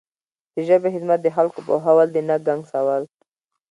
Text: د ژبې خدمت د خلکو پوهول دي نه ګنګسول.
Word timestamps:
د 0.53 0.55
ژبې 0.67 0.89
خدمت 0.93 1.19
د 1.23 1.27
خلکو 1.35 1.59
پوهول 1.67 2.07
دي 2.11 2.21
نه 2.29 2.35
ګنګسول. 2.47 3.03